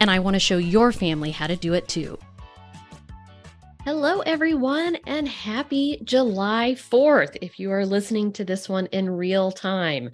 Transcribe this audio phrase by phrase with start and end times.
[0.00, 2.18] and I want to show your family how to do it too.
[3.84, 9.52] Hello, everyone, and happy July 4th if you are listening to this one in real
[9.52, 10.10] time.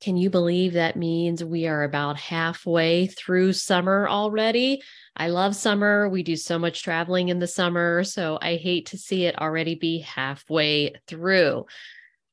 [0.00, 4.80] Can you believe that means we are about halfway through summer already?
[5.16, 6.08] I love summer.
[6.08, 9.74] We do so much traveling in the summer, so I hate to see it already
[9.74, 11.66] be halfway through.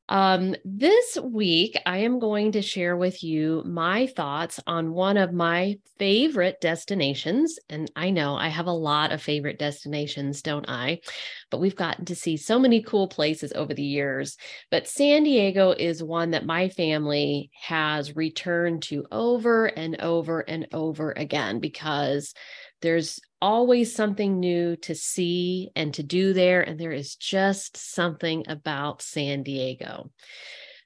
[0.07, 5.33] Um, this week, I am going to share with you my thoughts on one of
[5.33, 7.57] my favorite destinations.
[7.69, 10.99] And I know I have a lot of favorite destinations, don't I?
[11.49, 14.37] But we've gotten to see so many cool places over the years.
[14.69, 20.67] But San Diego is one that my family has returned to over and over and
[20.71, 22.35] over again because
[22.81, 26.61] there's always something new to see and to do there.
[26.61, 30.09] And there is just something about San Diego.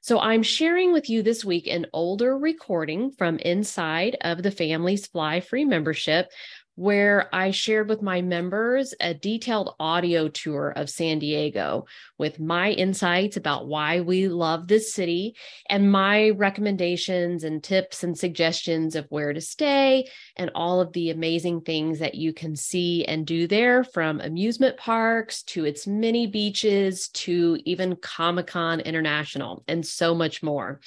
[0.01, 5.07] So, I'm sharing with you this week an older recording from inside of the Families
[5.07, 6.31] Fly Free membership
[6.79, 12.71] where I shared with my members a detailed audio tour of San Diego with my
[12.71, 15.35] insights about why we love this city
[15.69, 20.07] and my recommendations and tips and suggestions of where to stay
[20.37, 24.77] and all of the amazing things that you can see and do there from amusement
[24.77, 30.79] parks to its many beaches to even Comic Con International and so much more.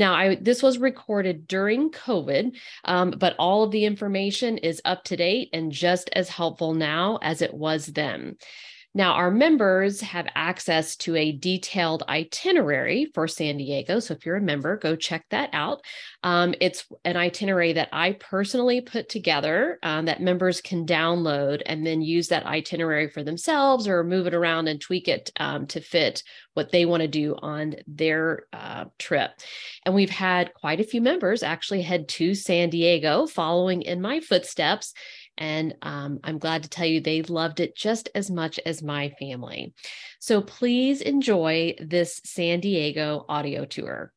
[0.00, 5.04] Now, I this was recorded during COVID, um, but all of the information is up
[5.04, 8.36] to date and just as helpful now as it was then.
[8.92, 14.00] Now, our members have access to a detailed itinerary for San Diego.
[14.00, 15.82] So, if you're a member, go check that out.
[16.24, 21.86] Um, it's an itinerary that I personally put together um, that members can download and
[21.86, 25.80] then use that itinerary for themselves or move it around and tweak it um, to
[25.80, 26.24] fit
[26.54, 29.30] what they want to do on their uh, trip.
[29.86, 34.18] And we've had quite a few members actually head to San Diego following in my
[34.18, 34.92] footsteps
[35.40, 39.08] and um, I'm glad to tell you they loved it just as much as my
[39.18, 39.74] family.
[40.20, 44.12] So please enjoy this San Diego audio tour.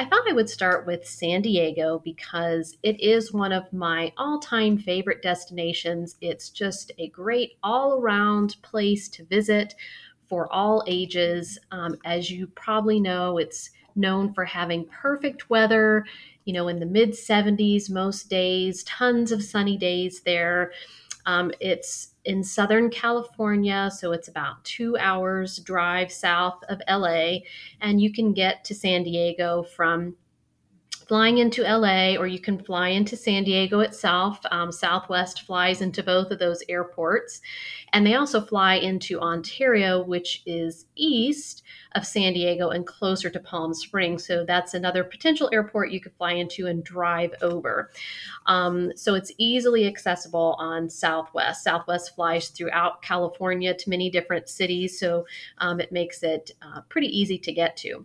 [0.00, 4.38] I thought I would start with San Diego because it is one of my all
[4.38, 6.14] time favorite destinations.
[6.20, 9.74] It's just a great all around place to visit
[10.28, 11.58] for all ages.
[11.70, 16.04] Um, as you probably know, it's known for having perfect weather,
[16.44, 20.72] you know, in the mid 70s most days, tons of sunny days there.
[21.26, 27.40] Um, it's in Southern California, so it's about two hours drive south of LA,
[27.82, 30.16] and you can get to San Diego from
[31.08, 34.38] flying into LA or you can fly into San Diego itself.
[34.50, 37.40] Um, Southwest flies into both of those airports.
[37.94, 41.62] And they also fly into Ontario, which is east
[41.94, 44.26] of San Diego and closer to Palm Springs.
[44.26, 47.90] So that's another potential airport you could fly into and drive over.
[48.44, 51.64] Um, so it's easily accessible on Southwest.
[51.64, 55.00] Southwest flies throughout California to many different cities.
[55.00, 55.26] So
[55.56, 58.04] um, it makes it uh, pretty easy to get to.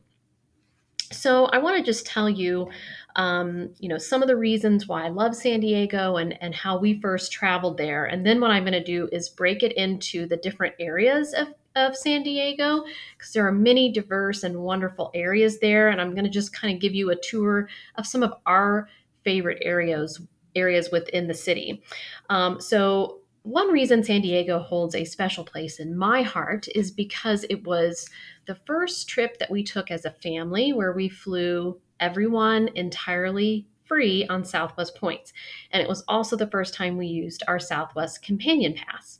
[1.13, 2.69] So I want to just tell you,
[3.15, 6.77] um, you know, some of the reasons why I love San Diego and and how
[6.77, 8.05] we first traveled there.
[8.05, 11.47] And then what I'm going to do is break it into the different areas of
[11.75, 12.83] of San Diego
[13.17, 15.89] because there are many diverse and wonderful areas there.
[15.89, 18.87] And I'm going to just kind of give you a tour of some of our
[19.23, 20.21] favorite areas
[20.55, 21.81] areas within the city.
[22.29, 27.45] Um, so one reason San Diego holds a special place in my heart is because
[27.49, 28.09] it was
[28.45, 34.25] the first trip that we took as a family where we flew everyone entirely free
[34.27, 35.33] on Southwest points.
[35.71, 39.19] And it was also the first time we used our Southwest Companion Pass.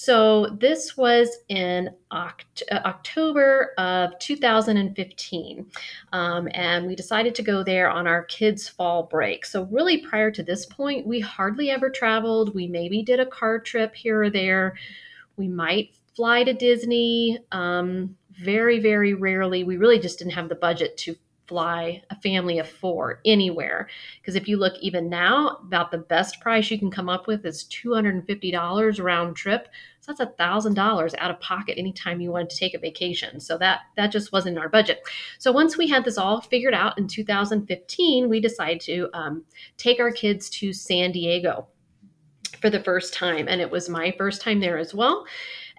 [0.00, 5.66] So this was in Oct- uh, October of 2015.
[6.12, 9.44] Um, and we decided to go there on our kids' fall break.
[9.44, 12.54] So, really, prior to this point, we hardly ever traveled.
[12.54, 14.76] We maybe did a car trip here or there.
[15.36, 17.40] We might fly to Disney.
[17.50, 19.64] Um, very, very rarely.
[19.64, 21.16] We really just didn't have the budget to
[21.48, 23.88] fly a family of four anywhere.
[24.20, 27.44] Because if you look even now, about the best price you can come up with
[27.44, 29.68] is $250 round trip.
[30.00, 33.40] So that's a thousand dollars out of pocket anytime you wanted to take a vacation.
[33.40, 35.00] So that that just wasn't in our budget.
[35.38, 39.44] So once we had this all figured out in 2015, we decided to um,
[39.76, 41.66] take our kids to San Diego
[42.60, 45.24] for the first time, and it was my first time there as well.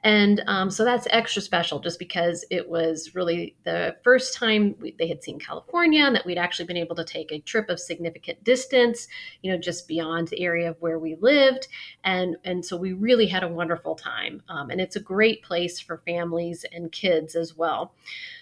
[0.03, 4.95] And um, so that's extra special just because it was really the first time we,
[4.97, 7.79] they had seen California and that we'd actually been able to take a trip of
[7.79, 9.07] significant distance,
[9.41, 11.67] you know, just beyond the area of where we lived.
[12.03, 14.41] And, and so we really had a wonderful time.
[14.49, 17.93] Um, and it's a great place for families and kids as well.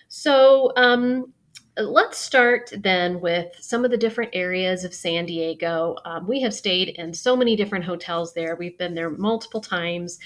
[0.09, 1.33] So, um,
[1.77, 5.95] let's start then with some of the different areas of San Diego.
[6.06, 8.56] Um, we have stayed in so many different hotels there.
[8.56, 10.18] We've been there multiple times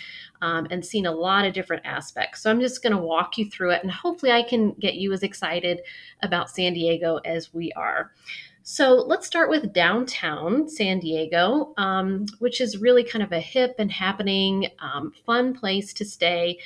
[0.42, 2.42] um, and seen a lot of different aspects.
[2.42, 5.12] So I'm just going to walk you through it and hopefully I can get you
[5.12, 5.82] as excited
[6.24, 8.12] about San Diego as we are.
[8.64, 13.76] So let's start with downtown San Diego, um, which is really kind of a hip
[13.80, 16.60] and happening, um, fun place to stay.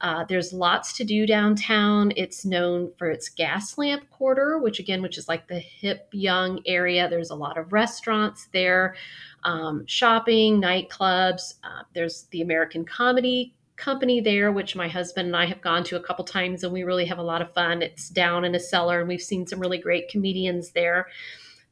[0.00, 2.12] Uh, there's lots to do downtown.
[2.16, 7.08] It's known for its Gaslamp quarter, which again, which is like the hip young area.
[7.08, 8.94] There's a lot of restaurants there,
[9.42, 11.54] um, shopping, nightclubs.
[11.64, 15.96] Uh, there's the American Comedy Company there, which my husband and I have gone to
[15.96, 17.82] a couple times, and we really have a lot of fun.
[17.82, 21.08] It's down in a cellar, and we've seen some really great comedians there.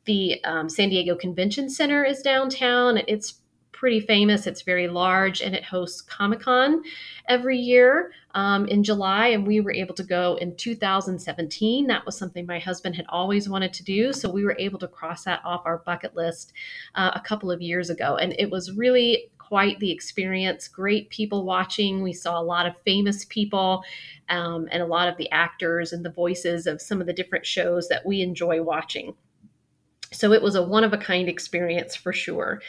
[0.06, 2.98] The um, San Diego Convention Center is downtown.
[3.06, 3.34] It's
[3.78, 4.48] pretty famous.
[4.48, 6.82] It's very large and it hosts Comic Con
[7.28, 9.28] every year um, in July.
[9.28, 11.86] And we were able to go in 2017.
[11.86, 14.12] That was something my husband had always wanted to do.
[14.12, 16.52] So we were able to cross that off our bucket list
[16.96, 18.16] uh, a couple of years ago.
[18.16, 20.68] And it was really quite the experience.
[20.68, 22.02] Great people watching.
[22.02, 23.82] We saw a lot of famous people
[24.28, 27.46] um, and a lot of the actors and the voices of some of the different
[27.46, 29.14] shows that we enjoy watching.
[30.12, 32.60] So it was a one of a kind experience for sure.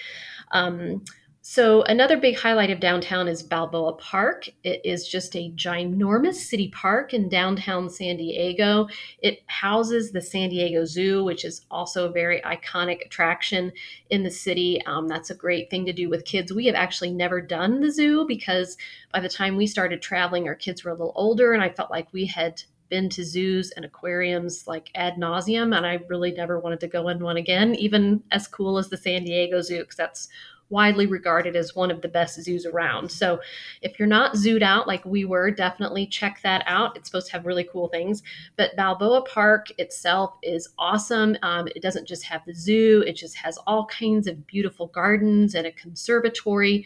[0.52, 1.04] Um,
[1.51, 4.48] so, another big highlight of downtown is Balboa Park.
[4.63, 8.88] It is just a ginormous city park in downtown San Diego.
[9.24, 13.72] It houses the San Diego Zoo, which is also a very iconic attraction
[14.12, 14.80] in the city.
[14.86, 16.54] Um, that's a great thing to do with kids.
[16.54, 18.78] We have actually never done the zoo because
[19.12, 21.90] by the time we started traveling, our kids were a little older, and I felt
[21.90, 26.60] like we had been to zoos and aquariums like ad nauseum, and I really never
[26.60, 29.98] wanted to go in one again, even as cool as the San Diego Zoo, because
[29.98, 30.30] that's
[30.69, 33.12] widely regarded as one of the best zoos around.
[33.12, 33.39] So
[33.81, 36.95] if you're not zooed out like we were, definitely check that out.
[36.95, 38.21] It's supposed to have really cool things.
[38.56, 41.38] But Balboa Park itself is awesome.
[41.42, 45.56] Um, it doesn't just have the zoo, it just has all kinds of beautiful gardens
[45.56, 46.86] and a conservatory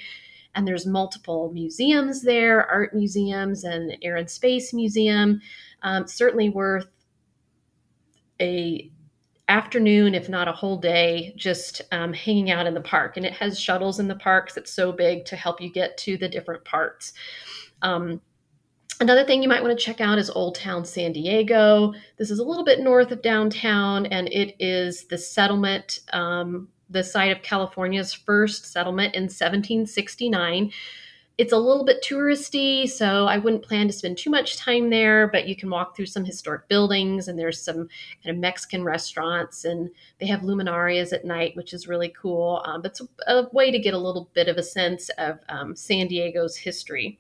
[0.56, 5.42] and there's multiple museums there art museums and air and space museum
[5.82, 6.88] um, certainly worth
[8.40, 8.92] a
[9.48, 13.18] afternoon, if not a whole day, just um, hanging out in the park.
[13.18, 14.58] And it has shuttles in the parks.
[14.58, 17.14] It's so big to help you get to the different parts.
[17.82, 18.22] Um,
[19.00, 21.94] Another thing you might want to check out is Old Town San Diego.
[22.18, 27.04] This is a little bit north of downtown, and it is the settlement, um, the
[27.04, 30.72] site of California's first settlement in 1769
[31.38, 35.28] it's a little bit touristy, so I wouldn't plan to spend too much time there,
[35.28, 37.90] but you can walk through some historic buildings and there's some
[38.24, 39.90] kind of Mexican restaurants and
[40.20, 42.62] they have luminarias at night, which is really cool.
[42.66, 45.40] Um, but it's a, a, way to get a little bit of a sense of
[45.50, 47.20] um, San Diego's history.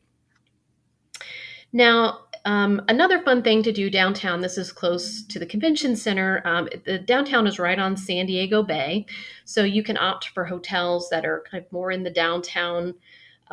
[1.72, 6.44] Now, um, another fun thing to do downtown, this is close to the convention center.
[6.46, 9.08] Um, the downtown is right on San Diego Bay.
[9.46, 12.94] So you can opt for hotels that are kind of more in the downtown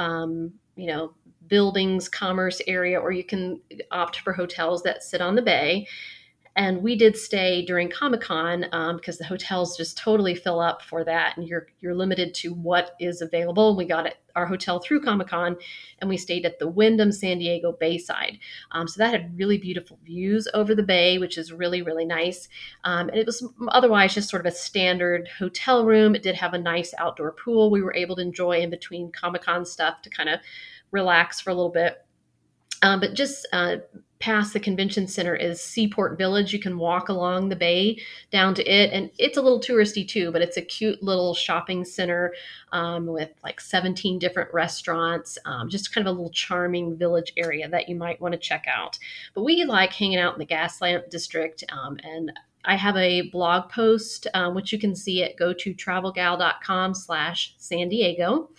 [0.00, 1.12] um, you know,
[1.46, 5.86] buildings, commerce area, or you can opt for hotels that sit on the bay.
[6.60, 10.82] And we did stay during Comic Con um, because the hotels just totally fill up
[10.82, 13.70] for that, and you're you're limited to what is available.
[13.70, 15.56] And We got it, our hotel through Comic Con,
[16.00, 18.40] and we stayed at the Wyndham San Diego Bayside.
[18.72, 22.46] Um, so that had really beautiful views over the bay, which is really really nice.
[22.84, 26.14] Um, and it was otherwise just sort of a standard hotel room.
[26.14, 27.70] It did have a nice outdoor pool.
[27.70, 30.40] We were able to enjoy in between Comic Con stuff to kind of
[30.90, 32.04] relax for a little bit.
[32.82, 33.76] Um, but just uh,
[34.20, 36.52] past the convention center is Seaport Village.
[36.52, 38.00] You can walk along the bay
[38.30, 41.84] down to it, and it's a little touristy too, but it's a cute little shopping
[41.84, 42.34] center
[42.72, 45.38] um, with like 17 different restaurants.
[45.46, 48.66] Um, just kind of a little charming village area that you might want to check
[48.68, 48.98] out.
[49.34, 52.30] But we like hanging out in the Gaslamp District, um, and
[52.64, 57.54] I have a blog post, uh, which you can see at go to travelgal.com slash
[57.56, 58.50] San Diego.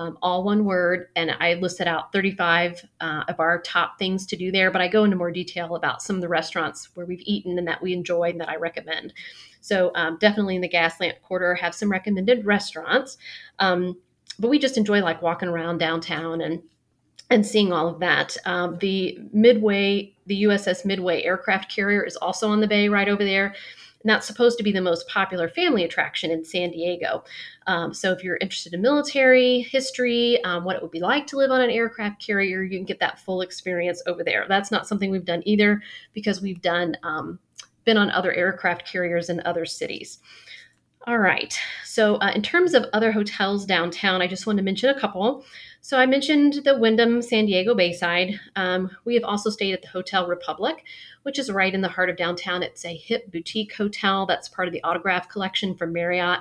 [0.00, 1.08] Um, all one word.
[1.14, 4.88] And I listed out 35 uh, of our top things to do there, but I
[4.88, 7.92] go into more detail about some of the restaurants where we've eaten and that we
[7.92, 9.12] enjoy and that I recommend.
[9.60, 13.18] So um, definitely in the Gaslamp Quarter have some recommended restaurants.
[13.58, 13.98] Um,
[14.38, 16.62] but we just enjoy like walking around downtown and
[17.32, 18.36] and seeing all of that.
[18.44, 23.22] Um, the Midway, the USS Midway aircraft carrier is also on the bay right over
[23.24, 23.54] there.
[24.02, 27.22] And that's supposed to be the most popular family attraction in San Diego.
[27.66, 31.36] Um, so if you're interested in military history, um, what it would be like to
[31.36, 34.46] live on an aircraft carrier, you can get that full experience over there.
[34.48, 35.82] That's not something we've done either
[36.14, 37.38] because we've done um,
[37.84, 40.18] been on other aircraft carriers in other cities.
[41.06, 41.58] All right.
[41.84, 45.44] So, uh, in terms of other hotels downtown, I just want to mention a couple.
[45.82, 48.38] So, I mentioned the Wyndham San Diego Bayside.
[48.54, 50.84] Um, we have also stayed at the Hotel Republic,
[51.22, 52.62] which is right in the heart of downtown.
[52.62, 56.40] It's a hip boutique hotel that's part of the Autograph collection from Marriott.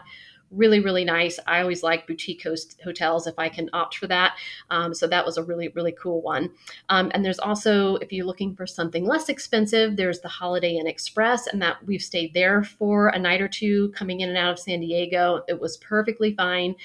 [0.52, 1.40] Really really nice.
[1.48, 2.46] I always like boutique
[2.84, 4.36] hotels if i can opt for that.
[4.72, 6.50] Um, so that was a really really cool one.
[6.90, 10.88] Um, and there's also if you're looking for something less expensive there's the holiday inn
[10.88, 14.52] express and that we've stayed there for a night or two coming in and out
[14.52, 15.44] of san diego.
[15.48, 16.76] It was perfectly fine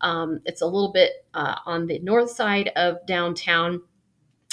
[0.00, 3.82] um, it's a little bit uh, on the north side of downtown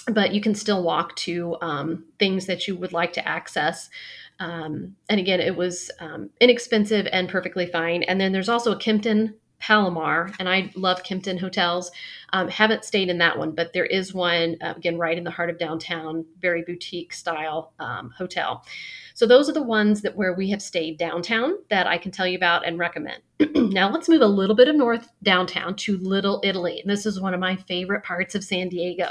[0.10, 3.90] but you can still walk to um, things that you would like to access
[4.40, 8.04] um, and again, it was um, inexpensive and perfectly fine.
[8.04, 11.92] And then there's also a Kimpton Palomar, and I love Kimpton hotels.
[12.34, 15.32] Um, haven't stayed in that one, but there is one uh, again right in the
[15.32, 18.64] heart of downtown, very boutique style um, hotel.
[19.14, 22.28] So those are the ones that where we have stayed downtown that I can tell
[22.28, 23.22] you about and recommend.
[23.56, 27.20] now let's move a little bit of north downtown to Little Italy, and this is
[27.20, 29.10] one of my favorite parts of San Diego.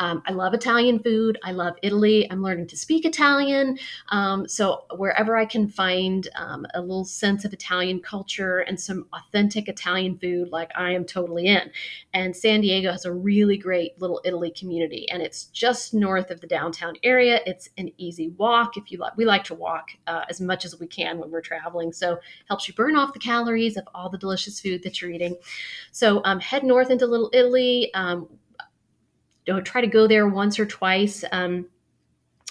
[0.00, 1.38] Um, I love Italian food.
[1.44, 2.26] I love Italy.
[2.30, 3.78] I'm learning to speak Italian.
[4.08, 9.06] Um, so, wherever I can find um, a little sense of Italian culture and some
[9.12, 11.70] authentic Italian food, like I am totally in.
[12.14, 16.40] And San Diego has a really great little Italy community, and it's just north of
[16.40, 17.40] the downtown area.
[17.44, 18.78] It's an easy walk.
[18.78, 21.42] If you like, we like to walk uh, as much as we can when we're
[21.42, 21.92] traveling.
[21.92, 25.36] So, helps you burn off the calories of all the delicious food that you're eating.
[25.92, 27.92] So, um, head north into Little Italy.
[29.48, 31.24] Know, try to go there once or twice.
[31.32, 31.66] Um,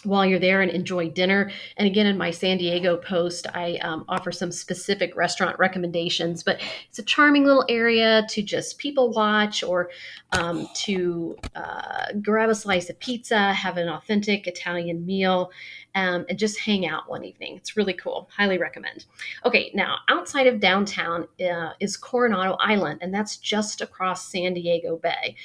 [0.03, 1.51] while you're there and enjoy dinner.
[1.77, 6.61] And again, in my San Diego post, I um, offer some specific restaurant recommendations, but
[6.87, 9.89] it's a charming little area to just people watch or
[10.31, 15.51] um, to uh, grab a slice of pizza, have an authentic Italian meal,
[15.95, 17.57] um, and just hang out one evening.
[17.57, 18.29] It's really cool.
[18.35, 19.05] Highly recommend.
[19.43, 24.97] Okay, now outside of downtown uh, is Coronado Island, and that's just across San Diego
[24.97, 25.35] Bay.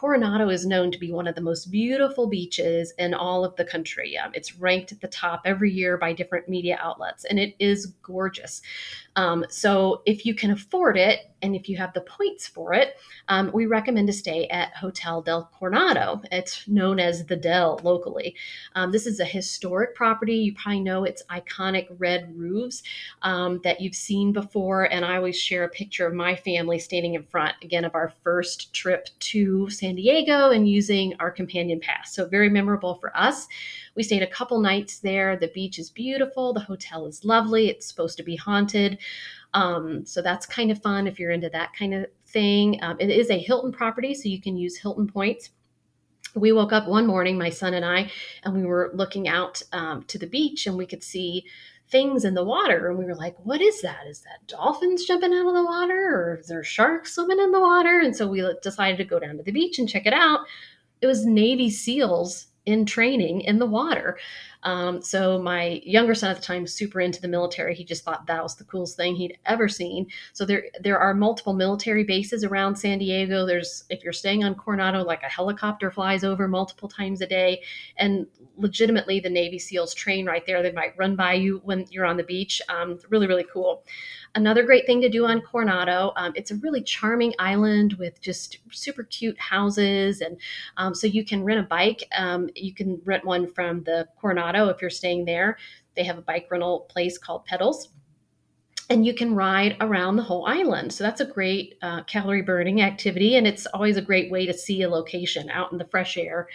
[0.00, 3.66] Coronado is known to be one of the most beautiful beaches in all of the
[3.66, 4.16] country.
[4.16, 7.84] Um, it's ranked at the top every year by different media outlets, and it is
[8.02, 8.62] gorgeous.
[9.16, 12.96] Um, so, if you can afford it, and if you have the points for it,
[13.28, 16.20] um, we recommend to stay at Hotel del Coronado.
[16.30, 18.34] It's known as the Del locally.
[18.74, 20.34] Um, this is a historic property.
[20.34, 22.82] You probably know its iconic red roofs
[23.22, 24.84] um, that you've seen before.
[24.84, 28.12] And I always share a picture of my family standing in front, again, of our
[28.22, 32.14] first trip to San Diego and using our companion pass.
[32.14, 33.48] So, very memorable for us.
[33.96, 35.36] We stayed a couple nights there.
[35.36, 38.98] The beach is beautiful, the hotel is lovely, it's supposed to be haunted.
[39.54, 42.78] Um, so that's kind of fun if you're into that kind of thing.
[42.82, 45.50] Um, it is a Hilton property, so you can use Hilton points.
[46.34, 48.10] We woke up one morning, my son and I,
[48.44, 51.44] and we were looking out um, to the beach and we could see
[51.90, 52.88] things in the water.
[52.88, 54.06] And we were like, what is that?
[54.06, 57.60] Is that dolphins jumping out of the water or is there sharks swimming in the
[57.60, 58.00] water?
[58.00, 60.40] And so we decided to go down to the beach and check it out.
[61.00, 64.18] It was Navy SEALs in training in the water.
[64.62, 67.74] Um, so my younger son at the time super into the military.
[67.74, 70.06] He just thought that was the coolest thing he'd ever seen.
[70.32, 73.46] So there there are multiple military bases around San Diego.
[73.46, 77.62] There's if you're staying on Coronado, like a helicopter flies over multiple times a day,
[77.96, 78.26] and
[78.56, 80.62] legitimately the Navy SEALs train right there.
[80.62, 82.60] They might run by you when you're on the beach.
[82.68, 83.84] Um, really really cool.
[84.36, 88.58] Another great thing to do on Coronado, um, it's a really charming island with just
[88.70, 90.20] super cute houses.
[90.20, 90.36] And
[90.76, 92.04] um, so you can rent a bike.
[92.16, 95.58] Um, you can rent one from the Coronado if you're staying there.
[95.96, 97.88] They have a bike rental place called Pedals
[98.88, 100.92] and you can ride around the whole island.
[100.92, 104.52] So that's a great uh, calorie burning activity, and it's always a great way to
[104.52, 106.48] see a location out in the fresh air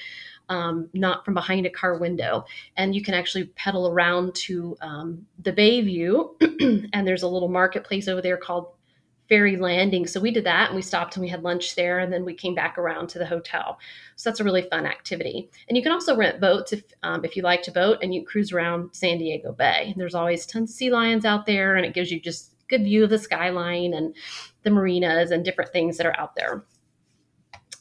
[0.50, 2.46] um, not from behind a car window.
[2.78, 8.08] And you can actually pedal around to um, the Bayview, and there's a little marketplace
[8.08, 8.68] over there called
[9.28, 10.06] Ferry Landing.
[10.06, 12.34] So we did that and we stopped and we had lunch there and then we
[12.34, 13.80] came back around to the hotel.
[14.16, 15.50] So that's a really fun activity.
[15.68, 18.26] And you can also rent boats if um, if you like to boat and you
[18.26, 19.94] cruise around San Diego Bay.
[19.98, 22.84] There's always tons of sea lions out there and it gives you just a good
[22.84, 24.16] view of the skyline and
[24.64, 26.64] the marinas and different things that are out there.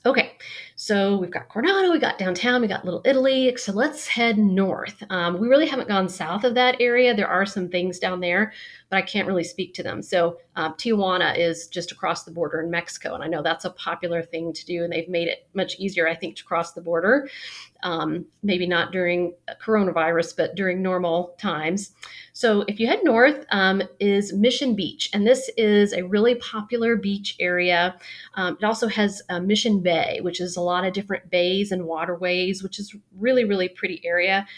[0.07, 0.37] Okay,
[0.85, 3.57] so we've got Coronado, we got downtown, we got Little Italy.
[3.57, 5.03] So let's head north.
[5.09, 7.15] Um, we really haven't gone south of that area.
[7.15, 8.53] There are some things down there,
[8.91, 10.03] but I can't really speak to them.
[10.03, 13.71] So um, Tijuana is just across the border in Mexico, and I know that's a
[13.71, 16.83] popular thing to do, and they've made it much easier, I think, to cross the
[16.83, 17.31] border.
[17.83, 19.33] Um, maybe not during
[19.65, 21.93] coronavirus, but during normal times.
[22.37, 26.97] So if you head north, um, is Mission Beach, and this is a really popular
[26.97, 27.95] beach area.
[28.35, 32.61] Um, it also has Mission Bay, which is a lot of different bays and waterways,
[32.61, 34.49] which is really really pretty area.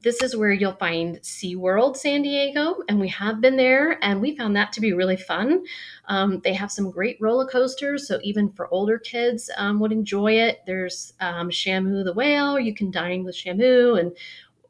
[0.00, 4.36] This is where you'll find SeaWorld San Diego, and we have been there, and we
[4.36, 5.64] found that to be really fun.
[6.06, 10.34] Um, they have some great roller coasters, so even for older kids um, would enjoy
[10.34, 10.60] it.
[10.66, 14.16] There's um, Shamu the whale, you can dine with Shamu, and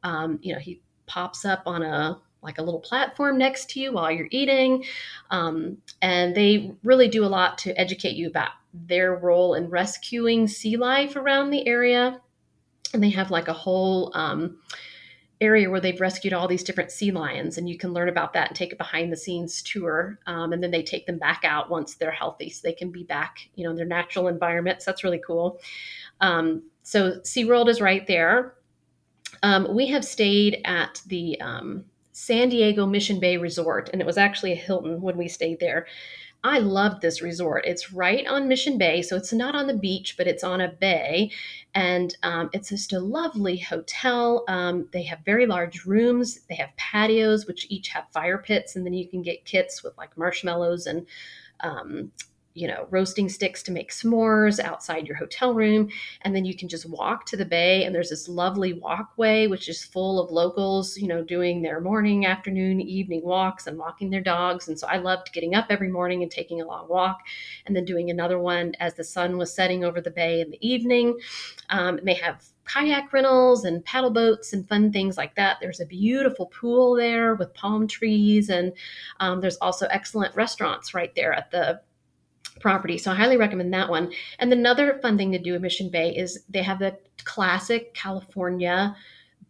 [0.01, 3.91] um, you know he pops up on a like a little platform next to you
[3.91, 4.85] while you're eating.
[5.31, 10.47] Um, and they really do a lot to educate you about their role in rescuing
[10.47, 12.21] sea life around the area.
[12.93, 14.57] And they have like a whole um,
[15.41, 18.47] area where they've rescued all these different sea lions, and you can learn about that
[18.47, 20.17] and take a behind the scenes tour.
[20.27, 23.03] Um, and then they take them back out once they're healthy, so they can be
[23.03, 24.85] back, you know, in their natural environments.
[24.85, 25.59] That's really cool.
[26.21, 28.55] Um, so SeaWorld is right there.
[29.43, 34.17] Um, we have stayed at the um, San Diego Mission Bay Resort, and it was
[34.17, 35.85] actually a Hilton when we stayed there.
[36.45, 37.65] I loved this resort.
[37.65, 40.69] It's right on Mission Bay, so it's not on the beach, but it's on a
[40.69, 41.29] bay,
[41.73, 44.45] and um, it's just a lovely hotel.
[44.47, 46.39] Um, they have very large rooms.
[46.47, 49.97] They have patios, which each have fire pits, and then you can get kits with
[49.97, 51.05] like marshmallows and
[51.59, 52.13] um,
[52.55, 55.89] you know, roasting sticks to make s'mores outside your hotel room.
[56.21, 57.83] And then you can just walk to the bay.
[57.83, 62.25] And there's this lovely walkway, which is full of locals, you know, doing their morning,
[62.25, 64.69] afternoon, evening walks and walking their dogs.
[64.69, 67.19] And so I loved getting up every morning and taking a long walk
[67.65, 70.67] and then doing another one as the sun was setting over the bay in the
[70.67, 71.19] evening.
[71.69, 75.57] Um, and they have kayak rentals and paddle boats and fun things like that.
[75.61, 78.73] There's a beautiful pool there with palm trees, and
[79.19, 81.81] um, there's also excellent restaurants right there at the
[82.59, 82.97] property.
[82.97, 84.11] So I highly recommend that one.
[84.39, 88.95] And another fun thing to do in Mission Bay is they have the classic California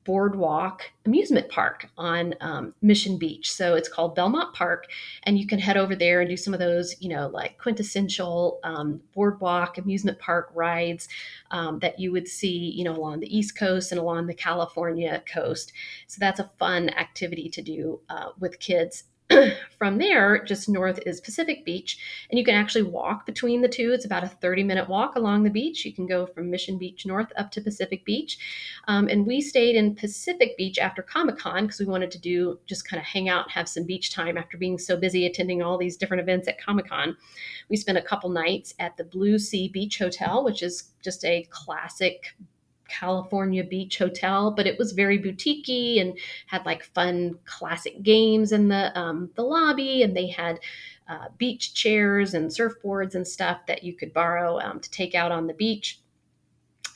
[0.05, 3.51] boardwalk amusement park on um, Mission Beach.
[3.51, 4.85] So it's called Belmont Park,
[5.23, 8.59] and you can head over there and do some of those, you know, like quintessential
[8.63, 11.07] um, boardwalk amusement park rides
[11.51, 15.23] um, that you would see, you know, along the East Coast and along the California
[15.31, 15.73] coast.
[16.07, 19.05] So that's a fun activity to do uh, with kids
[19.77, 21.97] from there, just north is Pacific Beach,
[22.29, 23.91] and you can actually walk between the two.
[23.91, 25.83] It's about a 30 minute walk along the beach.
[25.83, 28.37] You can go from Mission Beach north up to Pacific Beach.
[28.87, 32.59] Um, and we stayed in Pacific Beach after Comic Con because we wanted to do
[32.67, 35.77] just kind of hang out, have some beach time after being so busy attending all
[35.77, 37.17] these different events at Comic Con.
[37.69, 41.47] We spent a couple nights at the Blue Sea Beach Hotel, which is just a
[41.49, 42.35] classic
[42.87, 46.17] California beach hotel, but it was very boutiquey and
[46.47, 50.59] had like fun classic games in the um, the lobby, and they had
[51.07, 55.31] uh, beach chairs and surfboards and stuff that you could borrow um, to take out
[55.31, 55.99] on the beach.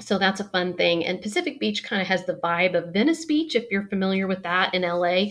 [0.01, 1.05] So that's a fun thing.
[1.05, 4.43] And Pacific Beach kind of has the vibe of Venice Beach, if you're familiar with
[4.43, 5.25] that in LA.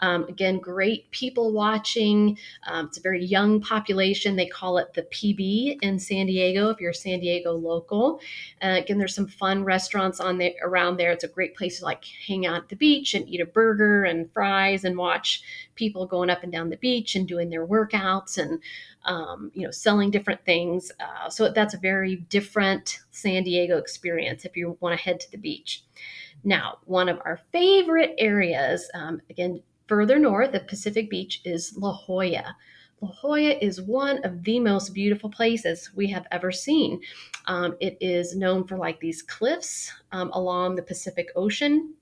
[0.00, 2.36] Um, again, great people watching.
[2.66, 4.34] Um, it's a very young population.
[4.34, 8.20] They call it the PB in San Diego, if you're a San Diego local.
[8.60, 11.12] Uh, again, there's some fun restaurants on there around there.
[11.12, 14.02] It's a great place to like hang out at the beach and eat a burger
[14.04, 15.42] and fries and watch
[15.78, 18.60] people going up and down the beach and doing their workouts and
[19.04, 20.92] um, you know, selling different things.
[21.00, 25.30] Uh, so that's a very different San Diego experience if you want to head to
[25.30, 25.84] the beach.
[26.44, 31.92] Now, one of our favorite areas, um, again, further north of Pacific Beach, is La
[31.92, 32.56] Jolla.
[33.00, 37.00] La Jolla is one of the most beautiful places we have ever seen.
[37.46, 41.94] Um, it is known for like these cliffs um, along the Pacific Ocean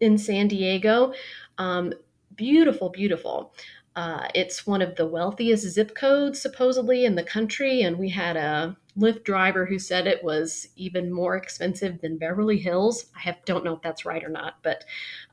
[0.00, 1.12] in San Diego.
[1.56, 1.92] Um,
[2.38, 3.52] beautiful, beautiful.
[3.96, 7.82] Uh, it's one of the wealthiest zip codes, supposedly, in the country.
[7.82, 12.58] And we had a Lyft driver who said it was even more expensive than Beverly
[12.58, 13.06] Hills.
[13.16, 14.84] I have, don't know if that's right or not, but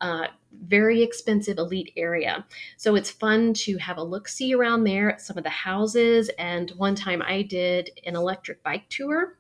[0.01, 0.27] uh,
[0.67, 2.43] very expensive elite area.
[2.77, 6.29] So it's fun to have a look see around there at some of the houses.
[6.39, 9.37] And one time I did an electric bike tour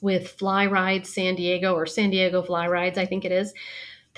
[0.00, 3.52] with Fly Rides San Diego or San Diego Fly Rides, I think it is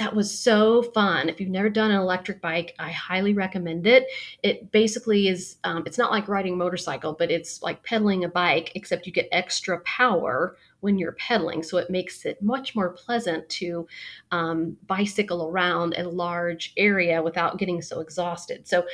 [0.00, 1.28] that was so fun.
[1.28, 4.06] If you've never done an electric bike, I highly recommend it.
[4.42, 8.28] It basically is, um, it's not like riding a motorcycle, but it's like pedaling a
[8.30, 11.62] bike, except you get extra power when you're pedaling.
[11.62, 13.86] So it makes it much more pleasant to
[14.30, 18.66] um, bicycle around a large area without getting so exhausted.
[18.66, 18.84] So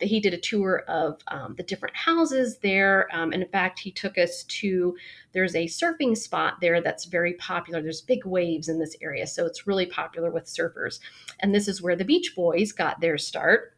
[0.00, 3.08] he did a tour of um, the different houses there.
[3.12, 4.96] Um, and in fact, he took us to
[5.32, 7.82] there's a surfing spot there that's very popular.
[7.82, 9.26] There's big waves in this area.
[9.26, 11.00] So it's really popular with surfers.
[11.40, 13.74] And this is where the Beach Boys got their start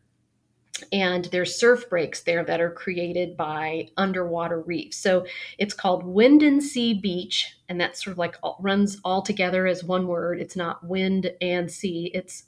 [0.93, 4.97] and there's surf breaks there that are created by underwater reefs.
[4.97, 5.27] So
[5.59, 10.07] it's called Windansea Beach, and that sort of like all, runs all together as one
[10.07, 10.41] word.
[10.41, 12.11] It's not wind and sea.
[12.15, 12.45] It's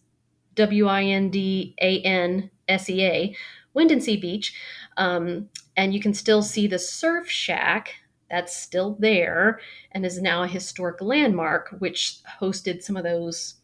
[0.55, 3.37] W I N D A N S E A,
[3.75, 4.55] Windansea Beach,
[4.97, 7.95] um, and you can still see the surf shack
[8.31, 9.61] that's still there
[9.93, 13.55] and is now a historic landmark, which hosted some of those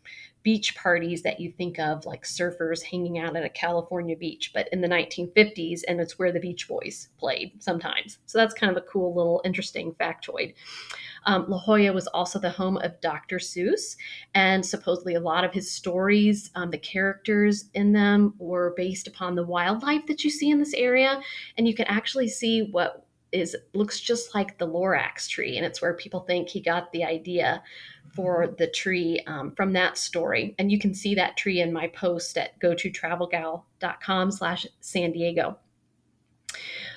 [0.43, 4.69] beach parties that you think of, like surfers hanging out at a California beach, but
[4.73, 8.19] in the 1950s, and it's where the Beach Boys played sometimes.
[8.27, 10.55] So that's kind of a cool little interesting factoid.
[11.27, 13.37] Um, La Jolla was also the home of Dr.
[13.37, 13.97] Seuss,
[14.35, 19.35] and supposedly a lot of his stories, um, the characters in them, were based upon
[19.35, 21.21] the wildlife that you see in this area.
[21.59, 25.81] And you can actually see what is looks just like the Lorax tree, and it's
[25.81, 27.63] where people think he got the idea
[28.13, 30.55] for the tree um, from that story.
[30.59, 35.13] And you can see that tree in my post at go to travelgal.com slash San
[35.13, 35.59] Diego.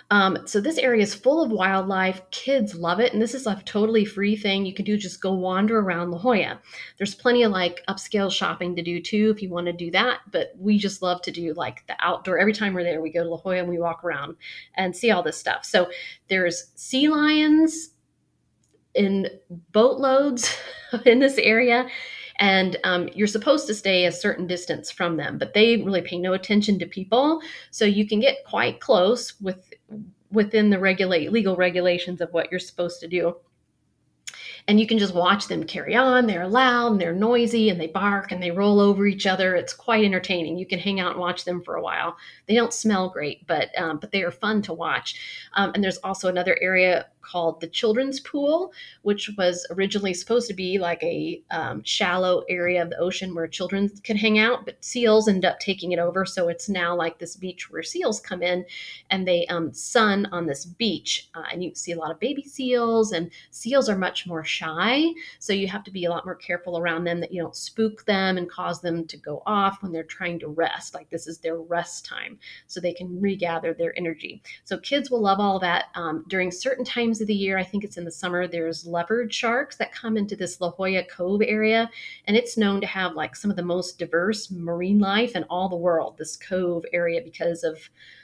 [0.09, 2.21] Um, so this area is full of wildlife.
[2.31, 4.97] Kids love it, and this is a totally free thing you can do.
[4.97, 6.59] Just go wander around La Jolla.
[6.97, 10.19] There's plenty of like upscale shopping to do too if you want to do that.
[10.31, 12.37] But we just love to do like the outdoor.
[12.37, 14.35] Every time we're there, we go to La Jolla and we walk around
[14.75, 15.65] and see all this stuff.
[15.65, 15.89] So
[16.29, 17.89] there's sea lions
[18.93, 19.27] in
[19.71, 20.55] boatloads
[21.05, 21.87] in this area
[22.37, 26.17] and um, you're supposed to stay a certain distance from them but they really pay
[26.17, 27.41] no attention to people
[27.71, 29.71] so you can get quite close with
[30.31, 33.35] within the regulate legal regulations of what you're supposed to do
[34.67, 36.25] and you can just watch them carry on.
[36.25, 39.55] They're loud and they're noisy and they bark and they roll over each other.
[39.55, 40.57] It's quite entertaining.
[40.57, 42.15] You can hang out and watch them for a while.
[42.47, 45.19] They don't smell great, but um, but they are fun to watch.
[45.53, 50.53] Um, and there's also another area called the Children's Pool, which was originally supposed to
[50.53, 54.83] be like a um, shallow area of the ocean where children could hang out, but
[54.83, 56.25] seals end up taking it over.
[56.25, 58.65] So it's now like this beach where seals come in
[59.09, 61.29] and they um, sun on this beach.
[61.33, 65.05] Uh, and you see a lot of baby seals, and seals are much more shy.
[65.39, 68.05] So you have to be a lot more careful around them that you don't spook
[68.05, 70.93] them and cause them to go off when they're trying to rest.
[70.93, 74.41] Like this is their rest time, so they can regather their energy.
[74.63, 77.63] So kids will love all that um, during certain times times of the year, I
[77.63, 81.43] think it's in the summer, there's leopard sharks that come into this La Jolla Cove
[81.43, 81.87] area.
[82.25, 85.69] And it's known to have like some of the most diverse marine life in all
[85.69, 87.77] the world, this cove area, because of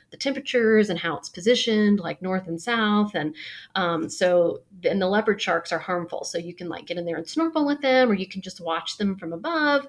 [0.09, 3.13] the temperatures and how it's positioned, like north and south.
[3.13, 3.35] And
[3.75, 6.23] um, so, and the leopard sharks are harmful.
[6.23, 8.59] So you can like get in there and snorkel with them, or you can just
[8.59, 9.85] watch them from above.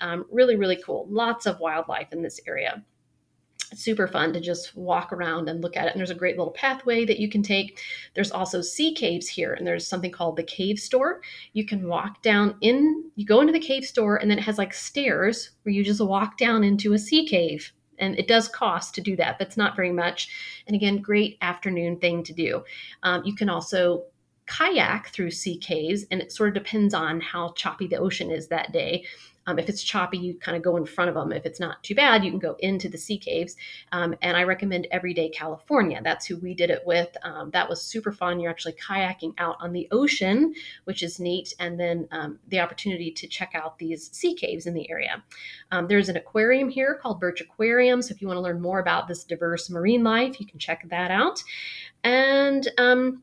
[0.00, 1.08] Um, really, really cool.
[1.10, 2.84] Lots of wildlife in this area
[3.74, 5.92] super fun to just walk around and look at it.
[5.92, 7.80] And there's a great little pathway that you can take.
[8.14, 11.20] There's also sea caves here, and there's something called the cave store.
[11.52, 14.58] You can walk down in, you go into the cave store, and then it has
[14.58, 17.72] like stairs where you just walk down into a sea cave.
[17.98, 20.28] And it does cost to do that, but it's not very much.
[20.66, 22.64] And again, great afternoon thing to do.
[23.04, 24.04] Um, you can also
[24.46, 28.48] kayak through sea caves, and it sort of depends on how choppy the ocean is
[28.48, 29.04] that day.
[29.46, 31.32] Um, if it's choppy, you kind of go in front of them.
[31.32, 33.56] If it's not too bad, you can go into the sea caves.
[33.92, 36.00] Um, and I recommend Everyday California.
[36.02, 37.14] That's who we did it with.
[37.22, 38.40] Um, that was super fun.
[38.40, 40.54] You're actually kayaking out on the ocean,
[40.84, 41.54] which is neat.
[41.58, 45.22] And then um, the opportunity to check out these sea caves in the area.
[45.70, 48.02] Um, there's an aquarium here called Birch Aquarium.
[48.02, 50.88] So if you want to learn more about this diverse marine life, you can check
[50.88, 51.42] that out.
[52.02, 53.22] And um,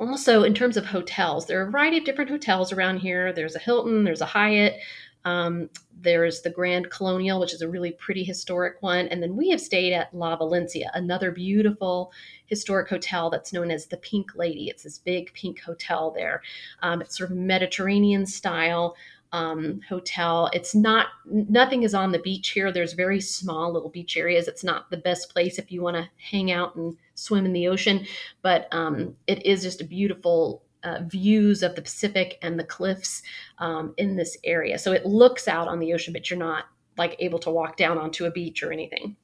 [0.00, 3.54] also in terms of hotels there are a variety of different hotels around here there's
[3.54, 4.76] a hilton there's a hyatt
[5.24, 9.08] um, there's the Grand Colonial, which is a really pretty historic one.
[9.08, 12.12] And then we have stayed at La Valencia, another beautiful
[12.46, 14.68] historic hotel that's known as the Pink Lady.
[14.68, 16.42] It's this big pink hotel there.
[16.82, 18.96] Um, it's sort of Mediterranean style.
[19.32, 20.48] Um, hotel.
[20.52, 22.70] It's not, nothing is on the beach here.
[22.70, 24.46] There's very small little beach areas.
[24.46, 27.66] It's not the best place if you want to hang out and swim in the
[27.66, 28.06] ocean,
[28.42, 33.22] but um, it is just a beautiful uh, views of the Pacific and the cliffs
[33.58, 34.78] um, in this area.
[34.78, 36.66] So it looks out on the ocean, but you're not
[36.96, 39.16] like able to walk down onto a beach or anything.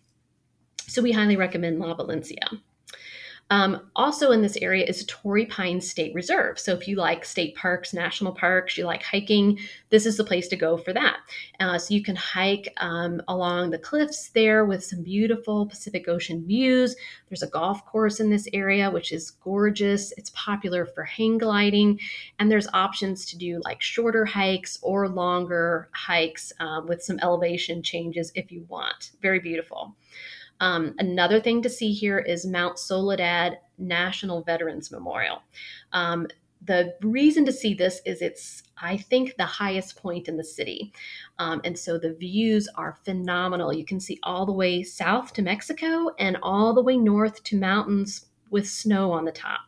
[0.87, 2.49] So we highly recommend La Valencia.
[3.51, 6.59] Um, also in this area is Torrey Pines State Reserve.
[6.59, 9.59] So if you like state parks, national parks, you like hiking,
[9.91, 11.19] this is the place to go for that.
[11.59, 16.47] Uh, so you can hike um, along the cliffs there with some beautiful Pacific Ocean
[16.47, 16.95] views.
[17.29, 20.13] There's a golf course in this area, which is gorgeous.
[20.13, 21.99] It's popular for hang gliding,
[22.39, 27.83] and there's options to do like shorter hikes or longer hikes um, with some elevation
[27.83, 29.11] changes if you want.
[29.21, 29.97] Very beautiful.
[30.61, 35.43] Um, another thing to see here is Mount Soledad National Veterans Memorial.
[35.93, 36.27] Um,
[36.63, 40.93] the reason to see this is it's, I think, the highest point in the city.
[41.39, 43.73] Um, and so the views are phenomenal.
[43.73, 47.57] You can see all the way south to Mexico and all the way north to
[47.59, 49.61] mountains with snow on the top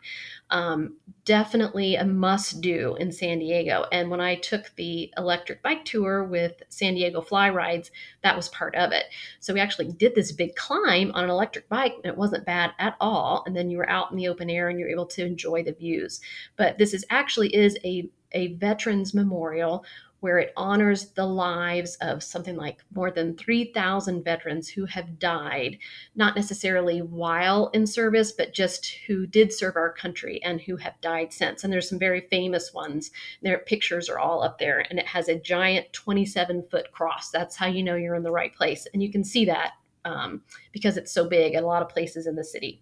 [0.53, 3.87] um, definitely a must do in San Diego.
[3.91, 7.91] And when I took the electric bike tour with San Diego Fly Rides,
[8.23, 9.07] that was part of it.
[9.41, 12.73] So we actually did this big climb on an electric bike, and it wasn't bad
[12.79, 13.43] at all.
[13.47, 15.73] And then you were out in the open air and you're able to enjoy the
[15.73, 16.21] views.
[16.57, 19.85] But this is actually is a a veterans memorial
[20.23, 25.77] where it honors the lives of something like more than 3,000 veterans who have died,
[26.15, 30.95] not necessarily while in service, but just who did serve our country and who have
[31.01, 31.65] died since.
[31.65, 33.11] And there's some very famous ones.
[33.43, 37.31] Their pictures are all up there, and it has a giant 27 foot cross.
[37.31, 38.87] That's how you know you're in the right place.
[38.95, 39.73] And you can see that
[40.05, 42.81] um, because it's so big at a lot of places in the city.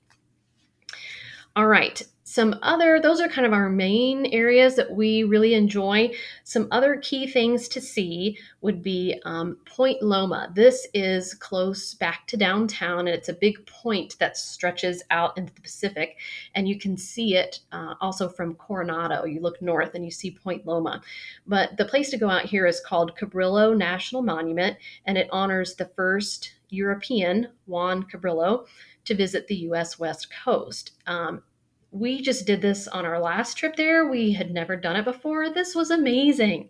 [1.56, 2.02] All right.
[2.30, 6.12] Some other, those are kind of our main areas that we really enjoy.
[6.44, 10.52] Some other key things to see would be um, Point Loma.
[10.54, 15.52] This is close back to downtown, and it's a big point that stretches out into
[15.52, 16.18] the Pacific.
[16.54, 19.24] And you can see it uh, also from Coronado.
[19.24, 21.02] You look north and you see Point Loma.
[21.48, 25.74] But the place to go out here is called Cabrillo National Monument, and it honors
[25.74, 28.66] the first European, Juan Cabrillo
[29.06, 29.98] to visit the U.S.
[29.98, 30.92] West Coast.
[31.08, 31.42] Um,
[31.92, 34.08] we just did this on our last trip there.
[34.08, 35.50] We had never done it before.
[35.50, 36.68] This was amazing.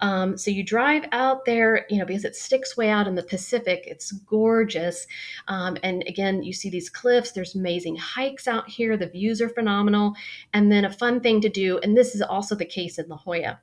[0.00, 3.22] Um, so you drive out there, you know, because it sticks way out in the
[3.22, 3.84] Pacific.
[3.86, 5.06] It's gorgeous.
[5.48, 7.32] Um, and again, you see these cliffs.
[7.32, 8.96] There's amazing hikes out here.
[8.96, 10.14] The views are phenomenal.
[10.54, 13.18] And then a fun thing to do, and this is also the case in La
[13.18, 13.60] Jolla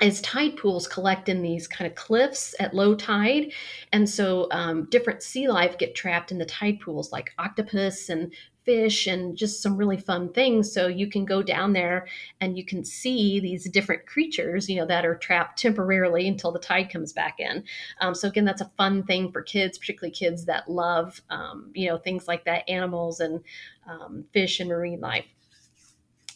[0.00, 3.52] is tide pools collect in these kind of cliffs at low tide.
[3.92, 8.32] And so um, different sea life get trapped in the tide pools, like octopus and
[8.64, 10.72] fish and just some really fun things.
[10.72, 12.06] So you can go down there
[12.40, 16.58] and you can see these different creatures, you know, that are trapped temporarily until the
[16.58, 17.64] tide comes back in.
[18.00, 21.88] Um, so again, that's a fun thing for kids, particularly kids that love, um, you
[21.88, 23.40] know, things like that, animals and
[23.86, 25.26] um, fish and marine life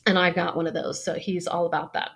[0.06, 2.10] and I've got one of those, so he's all about that.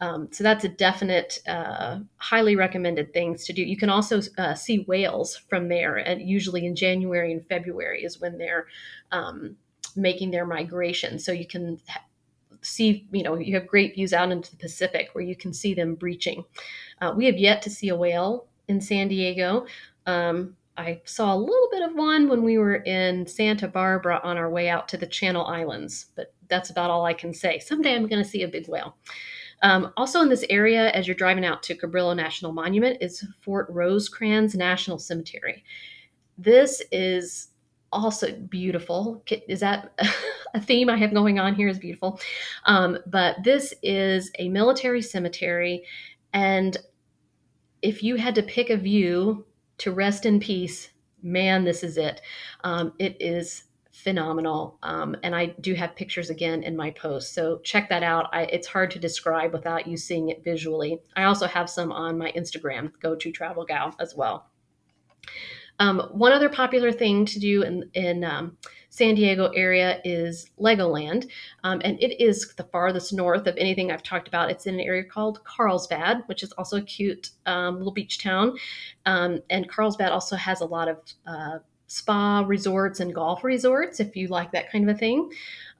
[0.00, 3.62] Um, so that's a definite, uh, highly recommended things to do.
[3.62, 8.20] You can also uh, see whales from there, and usually in January and February is
[8.20, 8.66] when they're
[9.10, 9.56] um,
[9.96, 11.18] making their migration.
[11.18, 11.78] So you can
[12.62, 15.74] see, you know, you have great views out into the Pacific where you can see
[15.74, 16.44] them breaching.
[17.00, 19.66] Uh, we have yet to see a whale in San Diego.
[20.06, 24.38] Um, I saw a little bit of one when we were in Santa Barbara on
[24.38, 27.58] our way out to the Channel Islands, but that's about all I can say.
[27.58, 28.96] Someday I'm going to see a big whale.
[29.62, 33.66] Um, also in this area, as you're driving out to Cabrillo National Monument, is Fort
[33.68, 35.62] Rosecrans National Cemetery.
[36.38, 37.48] This is
[37.92, 39.22] also beautiful.
[39.48, 39.92] Is that
[40.54, 41.68] a theme I have going on here?
[41.68, 42.18] Is beautiful.
[42.64, 45.84] Um, but this is a military cemetery,
[46.32, 46.78] and
[47.82, 49.44] if you had to pick a view
[49.80, 50.90] to rest in peace,
[51.22, 52.20] man, this is it.
[52.64, 54.78] Um, it is phenomenal.
[54.82, 57.34] Um, and I do have pictures again in my post.
[57.34, 58.28] So check that out.
[58.32, 61.00] I, it's hard to describe without you seeing it visually.
[61.16, 64.50] I also have some on my Instagram, go to travel gal as well.
[65.80, 68.56] Um, one other popular thing to do in, in um,
[68.90, 71.28] San Diego area is Legoland,
[71.64, 74.50] um, and it is the farthest north of anything I've talked about.
[74.50, 78.56] It's in an area called Carlsbad, which is also a cute um, little beach town,
[79.06, 84.14] um, and Carlsbad also has a lot of uh, spa resorts and golf resorts if
[84.14, 85.30] you like that kind of a thing.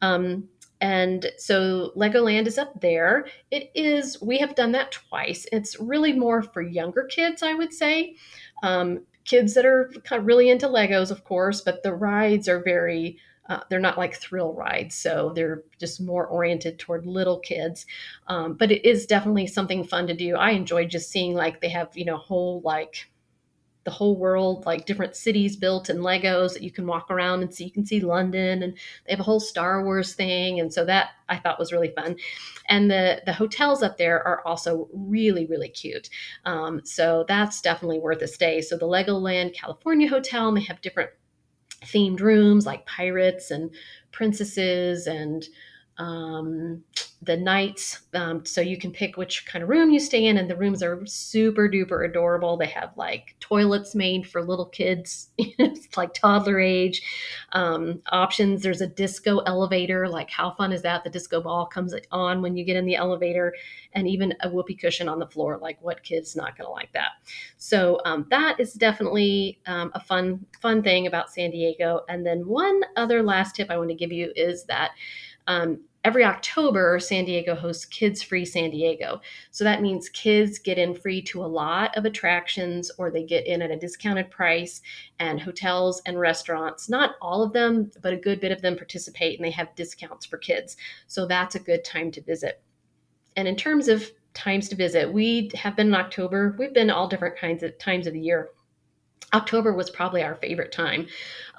[0.03, 0.49] Um,
[0.81, 3.27] and so Legoland is up there.
[3.51, 5.47] It is, we have done that twice.
[5.53, 8.17] It's really more for younger kids, I would say.
[8.63, 12.63] Um, kids that are kind of really into Legos, of course, but the rides are
[12.63, 14.95] very, uh, they're not like thrill rides.
[14.95, 17.87] So they're just more oriented toward little kids.
[18.29, 20.37] Um, but it is definitely something fun to do.
[20.37, 23.11] I enjoy just seeing like they have, you know, whole like
[23.85, 27.55] the whole world, like different cities built in Legos that you can walk around and
[27.55, 27.65] see.
[27.65, 28.75] You can see London, and
[29.07, 32.17] they have a whole Star Wars thing, and so that I thought was really fun.
[32.69, 36.11] And the the hotels up there are also really really cute.
[36.45, 38.61] Um, so that's definitely worth a stay.
[38.61, 41.11] So the Legoland California Hotel, and they have different
[41.83, 43.71] themed rooms like pirates and
[44.13, 45.49] princesses and
[45.97, 46.85] um,
[47.23, 48.01] the knights.
[48.15, 50.83] Um, so you can pick which kind of room you stay in, and the rooms
[50.83, 52.57] are super duper adorable.
[52.57, 57.03] They have like toilets made for little kids, it's like toddler age
[57.53, 58.63] um, options.
[58.63, 60.09] There's a disco elevator.
[60.09, 61.05] Like, how fun is that?
[61.05, 63.55] The disco ball comes on when you get in the elevator,
[63.93, 65.59] and even a whoopee cushion on the floor.
[65.59, 67.11] Like, what kid's not going to like that?
[67.59, 72.01] So um, that is definitely um, a fun fun thing about San Diego.
[72.09, 74.93] And then one other last tip I want to give you is that.
[75.47, 79.21] Um, every October, San Diego hosts Kids Free San Diego.
[79.51, 83.47] So that means kids get in free to a lot of attractions or they get
[83.47, 84.81] in at a discounted price,
[85.19, 89.39] and hotels and restaurants, not all of them, but a good bit of them participate
[89.39, 90.77] and they have discounts for kids.
[91.07, 92.63] So that's a good time to visit.
[93.37, 96.57] And in terms of times to visit, we have been in October.
[96.59, 98.51] We've been all different kinds of times of the year.
[99.33, 101.07] October was probably our favorite time.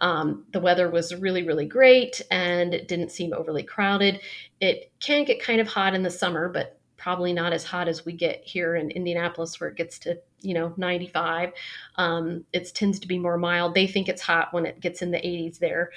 [0.02, 4.20] Um, the weather was really, really great and it didn't seem overly crowded.
[4.60, 8.06] It can get kind of hot in the summer, but probably not as hot as
[8.06, 11.52] we get here in Indianapolis, where it gets to you know 95.
[11.96, 13.74] Um, it tends to be more mild.
[13.74, 15.92] They think it's hot when it gets in the 80s there.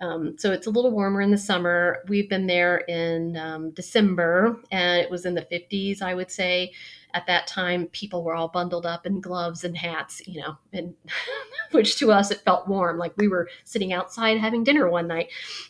[0.00, 2.04] Um, so it's a little warmer in the summer.
[2.08, 6.72] We've been there in um, December and it was in the 50s, I would say
[7.16, 10.94] at that time people were all bundled up in gloves and hats you know and
[11.72, 12.98] which to us it felt warm.
[12.98, 15.28] Like we were sitting outside having dinner one night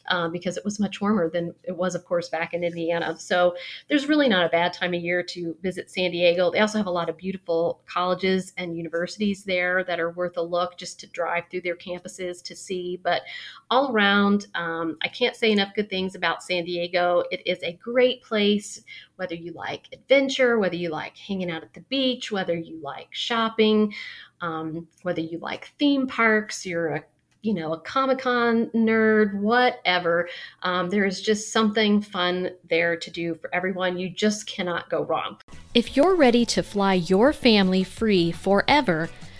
[0.08, 3.16] um, because it was much warmer than it was of course back in indiana.
[3.18, 3.54] So
[3.88, 6.50] there's really not a bad time of year to visit san diego.
[6.50, 10.42] They also have a lot of beautiful colleges and universities there that are worth a
[10.42, 13.00] look just to drive through their campuses to see.
[13.02, 13.22] But
[13.70, 17.24] all around um, i can't say enough good things about san diego.
[17.30, 18.82] It is a great place
[19.16, 23.08] whether you like adventure, whether you like hanging out at the beach, whether you like
[23.10, 23.94] shopping,
[24.40, 27.04] um, whether you like theme parks, you're a
[27.42, 30.28] you know, a Comic Con nerd, whatever.
[30.62, 33.96] Um, there is just something fun there to do for everyone.
[33.98, 35.38] You just cannot go wrong.
[35.72, 39.08] If you're ready to fly your family free forever,